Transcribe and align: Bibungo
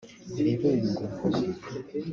Bibungo 0.45 0.91